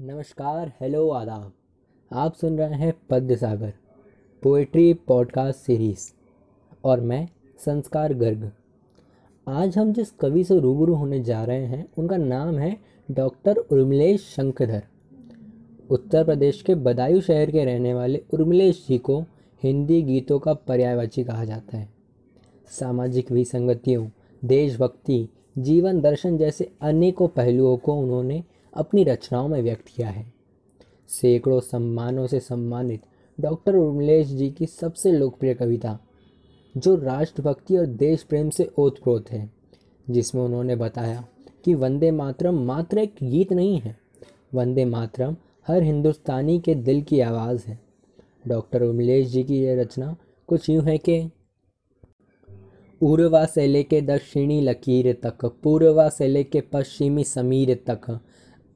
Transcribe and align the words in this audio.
नमस्कार, 0.00 0.72
हेलो 0.80 1.08
आदाब। 1.10 1.52
आप 2.12 2.34
सुन 2.34 2.58
रहे 2.58 2.74
हैं 2.74 2.92
पद्य 3.10 3.36
सागर 3.36 3.72
पोइट्री 4.42 4.94
पॉडकास्ट 4.94 5.58
सीरीज़, 5.58 6.12
और 6.84 7.00
मैं 7.00 7.28
संस्कार 7.58 8.14
गर्ग। 8.14 8.52
आज 9.48 9.78
हम 9.78 9.92
जिस 9.92 10.10
कवि 10.10 10.44
से 10.44 10.58
रूबरू 10.58 10.94
होने 10.94 11.20
जा 11.20 11.44
रहे 11.44 11.64
हैं, 11.66 11.86
उनका 11.98 12.16
नाम 12.16 12.58
है 12.58 12.76
डॉक्टर 13.10 13.56
उर्मिलेश 13.56 14.20
शंखधर 14.36 14.82
उत्तर 15.90 16.24
प्रदेश 16.24 16.62
के 16.62 16.74
बदायूं 16.74 17.20
शहर 17.20 17.50
के 17.50 17.64
रहने 17.64 17.94
वाले 17.94 18.22
उर्मिलेश 18.34 18.84
जी 18.88 18.98
को 18.98 19.20
हिंदी 19.62 20.02
गीतों 20.02 20.38
का 20.38 20.54
पर्यायवाची 20.54 21.24
कहा 21.24 21.44
जाता 21.44 21.76
है। 21.76 21.88
सामाजिक 22.70 23.32
विसंगतियों, 23.32 24.08
देशभक्ति, 24.44 25.28
जीवन 25.58 26.00
दर्शन 26.00 26.38
जैसे 26.38 26.70
अनेकों 26.80 27.28
पहलुओं 27.28 27.76
को 27.76 27.94
उन्होंने 27.94 28.44
अपनी 28.76 29.04
रचनाओं 29.04 29.48
में 29.48 29.62
व्यक्त 29.62 29.84
किया 29.96 30.08
है। 30.08 30.32
सैकड़ों 31.08 31.60
सम्मानों 31.60 32.26
से 32.26 32.40
सम्मानित 32.40 33.02
डॉक्टर 33.40 33.74
उर्मिलेश 33.74 34.26
जी 34.26 34.50
की 34.50 34.66
सबसे 34.66 35.12
लोकप्रिय 35.12 35.54
कविता, 35.54 35.98
जो 36.76 36.96
राष्ट्रभक्ति 36.96 37.76
और 37.76 37.86
देश 37.86 38.22
प्रेम 38.22 38.50
से 38.50 38.70
ओतप्रोत 38.78 39.30
है, 39.30 39.50
जिसमें 40.10 40.42
उन्होंने 40.42 40.76
बताया 40.76 41.28
कि 41.64 41.74
वंदे 41.74 42.10
मातरम 42.10 42.54
मात्र 42.54 42.98
एक 42.98 43.14
गीत 43.22 43.52
नहीं 43.52 43.80
है, 43.80 43.98
वंदे 44.54 44.84
मातरम 44.84 45.36
हर 45.66 45.82
हिंदुस्तानी 45.82 46.60
के 46.60 46.74
दिल 46.74 47.02
की 47.02 47.20
आवाज़ 47.20 47.66
है। 47.66 47.80
डॉक्टर 48.48 48.82
उर्मिलेश 48.82 49.28
जी 49.28 49.44
की 49.44 49.58
यह 49.58 49.80
रचना 49.80 50.16
कुछ 50.46 50.70
यूँ 50.70 50.84
है 50.84 50.98
कि, 50.98 51.30
पूर्वा 53.00 53.46
से 53.46 53.66
लेके 53.66 54.00
दक्षिणी 54.00 54.60
लकीर 54.60 55.12
तक, 55.12 55.44
पूर्वा 55.44 56.08
से 56.08 56.28
लेके 56.28 56.60
पश्चिमी 56.60 57.24
समीर 57.24 57.84
तक 57.86 58.20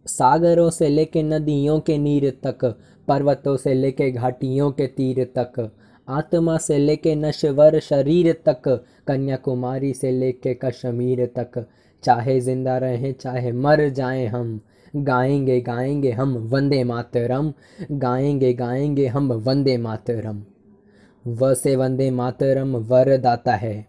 सागरों 0.06 0.70
से 0.70 0.88
लेके 0.88 1.22
नदियों 1.22 1.80
के 1.80 1.98
नीर 1.98 2.30
तक, 2.30 2.64
पर्वतों 3.08 3.56
से 3.56 3.74
लेके 3.74 4.10
घाटियों 4.10 4.70
के 4.70 4.86
तीर 4.86 5.24
तक, 5.38 5.70
आत्मा 6.08 6.56
से 6.58 6.78
लेके 6.78 7.14
नश्वर 7.14 7.78
शरीर 7.80 8.32
तक, 8.32 8.84
कन्याकुमारी 9.06 9.94
से 9.94 10.10
लेके 10.10 10.54
कश्मीर 10.54 11.26
तक। 11.26 11.66
चाहे 12.02 12.40
ज़िंदा 12.40 12.78
रहें, 12.78 13.12
चाहे 13.12 13.52
मर 13.52 13.88
जाएँ 13.88 14.26
हम, 14.26 14.60
गाएँगे 14.96 15.60
गाएँगे 15.60 16.10
हम 16.10 16.36
वंदे 16.36 16.84
मातरम, 16.84 17.52
गाएँगे 17.92 18.52
गाएँगे 18.52 19.06
हम 19.06 19.32
वंदे 19.32 19.76
मातरम। 19.76 20.42
व 21.26 21.54
से 21.54 21.76
वंदे 21.76 22.10
मातरम 22.10 22.76
वर 22.76 23.16
दाता 23.16 23.54
है, 23.54 23.86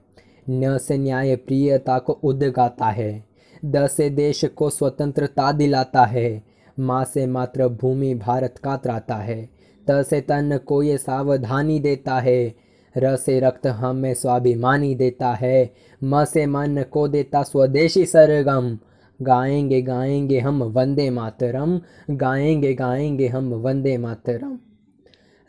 न 0.49 0.77
से 0.77 0.97
न्याय 0.97 1.35
प्रियता 1.35 1.99
को 1.99 2.13
उदगाता 2.13 2.85
है। 2.85 3.30
द 3.65 3.87
से 3.87 4.09
देश 4.09 4.45
को 4.45 4.69
स्वतंत्रता 4.69 5.51
दिलाता 5.51 6.05
है। 6.05 6.43
माँ 6.79 7.03
से 7.05 7.25
मातृभूमि 7.27 8.15
भारत 8.15 8.55
का 8.63 8.77
त्राता 8.77 9.15
है। 9.15 9.49
त 9.89 10.03
से 10.03 10.21
तन 10.21 10.59
को 10.65 10.83
ये 10.83 10.97
सावधानी 10.97 11.79
देता 11.79 12.19
है। 12.19 12.55
र 12.97 13.15
से 13.15 13.39
रक्त 13.39 13.67
हमें 13.67 14.13
स्वाभिमानी 14.13 14.95
देता 14.95 15.33
है। 15.33 15.73
म 16.03 16.25
से 16.25 16.45
मन 16.45 16.85
को 16.91 17.07
देता 17.07 17.43
स्वदेशी 17.43 18.05
सरगम। 18.05 18.77
गाएँगे 19.21 19.81
गाएँगे 19.81 20.39
हम 20.39 20.63
वंदे 20.63 21.09
मातरम। 21.09 21.81
गाएँगे 22.11 22.73
गाएँगे 22.73 23.27
हम 23.27 23.53
वंदे 23.53 23.97
मातरम। 23.97 24.59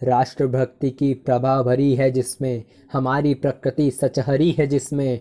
राष्ट्रभक्ति 0.02 0.90
की 0.90 1.14
प्रभा 1.14 1.62
भरी 1.62 1.94
है 1.94 2.10
जिसमें, 2.10 2.64
हमारी 2.92 3.34
प्रकृति 3.34 3.90
सचहरी 3.90 4.50
है 4.50 4.66
जिसमें 4.66 5.20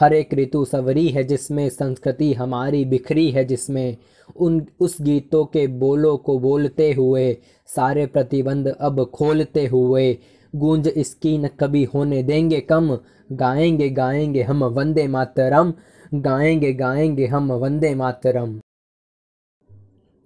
हर 0.00 0.12
एक 0.12 0.34
ऋतु 0.34 0.64
सवरी 0.64 1.08
है 1.08 1.24
जिसमें 1.24 1.68
संस्कृति 1.68 2.32
हमारी 2.32 2.84
बिखरी 2.84 3.30
है, 3.30 3.44
जिसमें 3.44 3.96
उन, 4.36 4.66
उस 4.80 4.96
गीतों 5.02 5.44
के 5.44 5.66
बोलों 5.66 6.16
को 6.16 6.38
बोलते 6.38 6.92
हुए, 6.92 7.36
सारे 7.66 8.06
प्रतिबंध 8.06 8.68
अब 8.68 9.04
खोलते 9.04 9.66
हुए, 9.66 10.18
गूंज 10.56 10.88
इसकी 10.88 11.38
न 11.38 11.48
कभी 11.48 11.84
होने 11.84 12.22
देंगे 12.22 12.60
कम, 12.60 12.98
गाएँगे 13.32 13.88
गाएँगे 13.90 14.42
हम 14.42 14.64
वंदे 14.64 15.08
मातरम, 15.08 15.72
गाएँगे 16.14 16.72
गाएँगे 16.72 17.26
हम 17.26 17.52
वंदे 17.52 17.94
मातरम। 17.94 18.60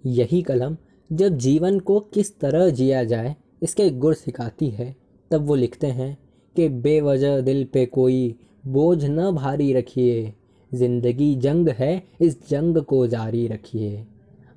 यही 0.05 0.41
कलम 0.41 0.77
जब 1.11 1.37
जीवन 1.37 1.79
को 1.79 1.99
किस 1.99 2.39
तरह 2.39 2.69
जिया 2.69 3.03
जाए, 3.03 3.35
इसके 3.63 3.89
गुर 3.89 4.13
सिखाती 4.13 4.69
है, 4.69 4.95
तब 5.31 5.45
वो 5.45 5.55
लिखते 5.55 5.87
हैं 5.87 6.17
कि 6.55 6.69
बेवजह 6.69 7.41
दिल 7.41 7.67
पे 7.73 7.85
कोई 7.85 8.35
बोझ 8.67 9.05
न 9.05 9.31
भारी 9.31 9.73
रखिए। 9.73 10.33
ज़िंदगी 10.71 11.35
जंग 11.35 11.69
है, 11.69 12.03
इस 12.21 12.49
जंग 12.49 12.77
को 12.77 13.05
जारी 13.07 13.47
रखिए। 13.47 14.05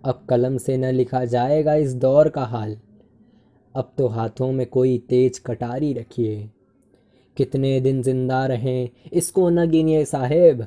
अब 0.04 0.25
कलम 0.28 0.56
से 0.56 0.76
न 0.76 0.84
लिखा 0.84 1.25
जाएगा 1.25 1.75
इस 1.75 1.94
दौर 1.94 2.28
का 2.28 2.44
हाल। 2.44 2.76
अब 3.75 3.93
तो 3.99 4.06
हाथों 4.09 4.50
में 4.53 4.66
कोई 4.66 4.97
तेज 4.99 5.38
कटारी 5.38 5.93
रखिए। 5.93 6.49
कितने 7.37 7.81
दिन 7.81 8.03
ज़िंदा 8.03 8.44
रहें, 8.47 8.88
इसको 9.12 9.49
न 9.50 9.69
गिनिए 9.70 10.04
साहेब। 10.04 10.66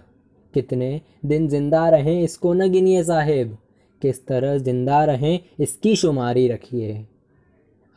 कितने 0.53 1.01
दिन 1.25 1.47
ज़िंदा 1.47 1.89
रहें, 1.89 2.21
इसको 2.23 2.53
न 2.53 2.69
गिनिए 2.71 3.03
साहेब। 3.03 3.57
किस 4.01 4.25
तरह 4.25 4.57
ज़िंदा 4.57 5.03
रहें, 5.05 5.39
इसकी 5.59 5.95
शुमारी 5.95 6.47
रखिए। 6.47 7.05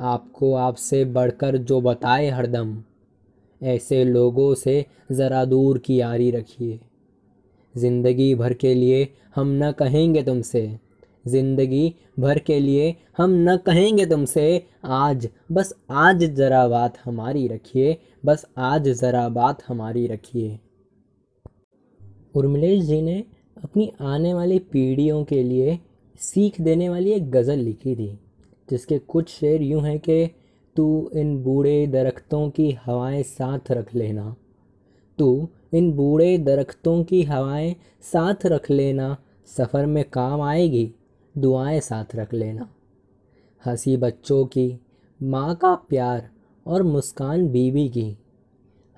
आपको 0.01 0.55
आपसे 0.55 1.05
बढ़कर 1.05 1.57
जो 1.57 1.81
बताए 1.81 2.29
हरदम। 2.31 2.83
ऐसे 3.61 4.05
लोगों 4.05 4.55
से 4.55 4.85
ज़रा 5.13 5.45
दूर 5.45 5.79
की 5.79 6.01
यारी 6.01 6.31
रखिए। 6.31 6.79
ज़िंदगी 7.75 8.35
भर 8.35 8.53
के 8.53 8.75
लिए 8.75 9.09
हम 9.35 9.49
न 9.63 9.71
कहेंगे 9.73 10.23
तुमसे। 10.23 10.79
ज़िंदगी 11.27 11.95
भर 12.19 12.39
के 12.39 12.59
लिए 12.61 12.95
हम 13.19 13.31
न 13.49 13.57
कहेंगे 13.57 14.07
तुमसे, 14.07 14.63
आज, 14.85 15.29
बस 15.53 15.75
आज 15.91 16.25
ज़रा 16.25 16.67
बात 16.69 16.99
हमारी 17.05 17.47
रखिए, 17.49 17.97
बस 18.25 18.47
आज 18.59 18.89
ज़रा 18.89 19.29
बात 19.29 19.63
हमारी 19.69 20.07
रखिए। 20.07 20.59
उर्मिलेश 22.35 22.83
जी 22.83 23.01
ने 23.03 23.25
अपनी 23.65 23.91
आने 24.01 24.35
वाली 24.35 24.59
पीढ़ियों 24.59 25.25
के 25.25 25.43
लिए 25.43 25.79
सीख 26.21 26.61
देने 26.61 26.89
वाली 26.89 27.13
एक 27.13 27.31
गज़ल 27.31 27.59
लिखी 27.59 27.95
थी, 27.97 28.09
जिसके 28.69 28.99
कुछ 28.99 29.29
शेर 29.31 29.63
यूँ 29.63 29.83
हैं 29.83 29.99
कि 29.99 30.25
तू 30.77 31.11
इन 31.15 31.43
बूढ़े 31.43 31.87
दरख्तों 31.87 32.51
की 32.51 32.71
हवाएँ 32.71 33.23
साथ 33.23 33.59
रख 33.71 33.95
लेना। 33.95 34.37
तू 35.19 35.49
इन 35.73 35.93
बूढ़े 35.93 36.39
दरख्तों 36.39 37.05
की 37.05 37.23
हवाएँ 37.23 37.77
साथ 38.03 38.47
रख 38.47 38.71
लेना। 38.71 39.17
सफ़र 39.47 39.87
में 39.87 40.05
काम 40.05 40.41
आएगी, 40.41 40.93
दुआएँ 41.39 41.81
साथ 41.81 42.05
रख 42.15 42.35
लेना। 42.35 42.69
हँसी 43.67 43.97
बच्चों 43.97 44.47
की, 44.47 44.81
माँ 45.23 45.55
का 45.55 45.75
प्यार 45.75 46.31
और 46.67 46.83
मुस्कान 46.83 47.49
बीवी 47.49 47.89
की। 47.89 48.19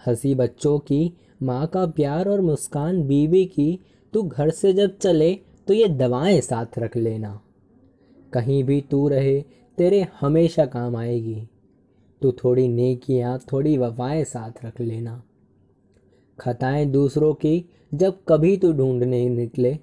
हँसी 0.07 0.35
बच्चों 0.35 0.79
की, 0.79 1.13
माँ 1.43 1.67
का 1.67 1.87
प्यार 1.87 2.29
और 2.29 2.41
मुस्कान 2.41 3.03
बीवी 3.03 3.45
की। 3.45 3.81
तू 4.13 4.23
घर 4.23 4.51
से 4.51 4.73
जब 4.73 4.99
चले 4.99 5.35
तो 5.67 5.75
ये 5.75 5.89
दवाएँ 5.89 6.41
साथ 6.41 6.79
रख 6.79 6.97
लेना। 6.97 7.41
कहीं 8.33 8.65
भी 8.65 8.81
तू 8.81 9.09
रहे, 9.09 9.45
तेरे 9.79 10.07
हमेशा 10.21 10.67
काम 10.67 10.97
आएगी। 10.97 11.43
तू 12.23 12.33
थोड़ी 12.33 12.69
नेकियाँ 12.69 13.39
थोड़ी 13.53 13.77
वफाएँ 13.79 14.25
साथ 14.25 14.65
रख 14.65 14.81
लेना। 14.81 15.23
खताएँ 16.39 16.87
दूसरों 16.87 17.35
की 17.35 17.65
जब 17.95 18.19
कभी 18.29 18.57
तो 18.57 18.73
ढूँढने 18.73 19.29
निकले। 19.29 19.79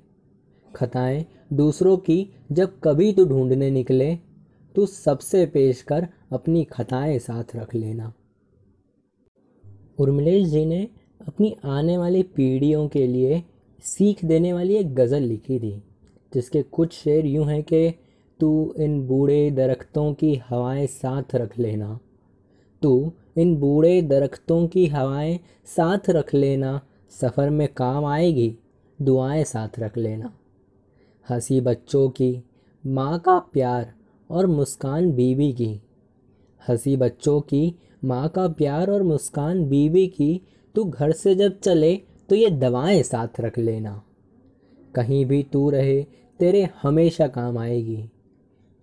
खताएँ 0.76 1.26
दूसरों 1.54 1.98
की 1.98 2.30
जब 2.52 2.80
कभी 2.84 3.14
तो 3.14 3.26
ढूँढने 3.26 3.70
निकले। 3.72 4.16
तो 4.76 4.86
सबसे 4.86 5.46
पेश 5.46 5.82
कर 5.82 6.08
अपनी 6.32 6.64
खताएँ 6.64 7.20
साथ 7.20 7.56
रख 7.56 7.76
लेना। 7.76 8.14
उर्मिलेश 10.00 10.48
जी 10.48 10.66
ने 10.66 10.88
अपनी 11.28 11.56
आने 11.66 11.98
वाली 11.98 12.24
पीढ़ियों 12.24 12.88
के 12.88 13.08
लिए 13.08 13.44
सीख 13.84 14.26
देने 14.26 14.54
वाली 14.54 14.76
एक 14.76 14.94
गज़ल 14.96 15.22
लिखी 15.22 15.60
थी, 15.60 15.84
जिसके 16.34 16.62
कुछ 16.62 16.94
शेर 16.94 17.26
यूँ 17.26 17.46
हैं 17.46 17.64
कि 17.64 17.90
तू 18.40 18.76
इन 18.80 19.08
बूढ़े 19.08 19.52
दरख्तों 19.52 20.14
की 20.14 20.36
हवाएँ 20.50 20.88
साथ 20.88 21.36
रख 21.36 21.60
लेना। 21.60 22.00
तू 22.86 23.12
इन 23.38 23.56
बूढ़े 23.56 24.02
दरख्तों 24.02 24.68
की 24.68 24.88
हवाएँ 24.88 25.40
साथ 25.66 26.10
रख 26.10 26.34
लेना। 26.34 26.82
सफ़र 27.10 27.50
में 27.50 27.68
काम 27.68 28.06
आएगी, 28.06 28.58
दुआएँ 29.02 29.44
साथ 29.44 29.80
रख 29.80 29.98
लेना। 29.98 30.34
हँसी 31.30 31.62
बच्चों 31.62 32.10
की, 32.10 32.44
माँ 32.88 33.20
का 33.20 33.40
प्यार 33.40 33.94
और 34.32 34.48
मुस्कान 34.48 35.12
बीवी 35.12 35.54
की। 35.54 35.82
हँसी 36.70 36.98
बच्चों 36.98 37.42
की, 37.42 37.76
माँ 38.06 38.30
का 38.30 38.48
प्यार 38.48 38.90
और 38.90 39.04
मुस्कान 39.04 39.70
बीवी 39.70 40.08
की। 40.08 40.42
तू 40.76 40.84
घर 40.84 41.12
से 41.12 41.36
जब 41.36 41.60
चले 41.60 42.02
तो 42.30 42.36
ये 42.36 42.50
दवाएँ 42.50 43.04
साथ 43.04 43.28
रख 43.40 43.60
लेना। 43.60 44.04
कहीं 44.96 45.26
भी 45.26 45.44
तू 45.44 45.70
रहे, 45.70 46.04
तेरे 46.40 46.70
हमेशा 46.82 47.28
काम 47.28 47.58
आएगी। 47.58 48.10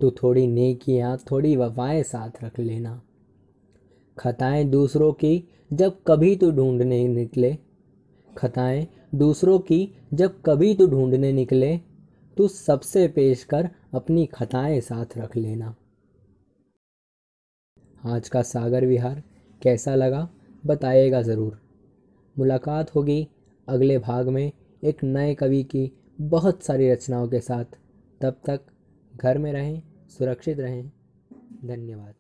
तू 0.01 0.11
थोड़ी 0.11 0.47
नेकियाँ, 0.47 1.19
थोड़ी 1.31 1.57
वफाएँ 1.57 2.03
साथ 2.03 2.45
रख 2.45 2.59
लेना। 2.59 3.03
खताएँ 4.17 4.65
दूसरों 4.65 5.13
की 5.13 5.43
जब 5.73 6.03
कभी 6.07 6.35
तो 6.37 6.51
ढूँढने 6.51 7.07
निकले। 7.09 7.57
खताएँ 8.39 8.87
दूसरों 9.15 9.59
की 9.59 9.89
जब 10.15 10.41
कभी 10.43 10.75
तो 10.75 10.87
ढूँढने 10.87 11.33
निकले 11.33 11.77
तो 12.37 12.49
सबसे 12.49 13.07
पेश 13.09 13.45
कर 13.45 13.69
अपनी 13.95 14.27
खताएँ 14.27 14.81
साथ 14.81 15.19
रख 15.19 15.37
लेना। 15.37 15.75
आज 18.07 18.29
का 18.29 18.43
सागर 18.43 18.87
विहार 18.87 19.23
कैसा 19.63 19.95
लगा 19.95 20.29
बताइएगा 20.67 21.23
ज़रूर। 21.23 21.59
मुलाकात 22.37 22.95
होगी 22.95 23.27
अगले 23.69 23.99
भाग 23.99 24.29
में 24.29 24.51
एक 24.83 25.05
नए 25.05 25.35
कवि 25.35 25.63
की 25.65 25.91
बहुत 26.21 26.63
सारी 26.63 26.91
रचनाओं 26.91 27.29
के 27.29 27.41
साथ। 27.41 27.79
तब 28.21 28.41
तक 28.47 28.61
घर 29.15 29.39
में 29.39 29.53
रहें, 29.53 29.83
सुरक्षित 30.09 30.61
रहें। 30.61 30.91
धन्यवाद। 31.65 32.15